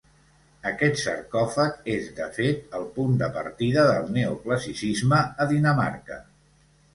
[0.67, 6.19] Aquest sarcòfag és, de fet, el punt de partida del neoclassicisme a Dinamarca.